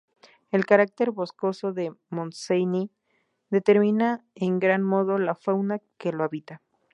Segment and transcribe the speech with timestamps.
[0.49, 2.89] El carácter boscoso del Montseny
[3.51, 6.63] determina en gran modo la fauna que lo habita.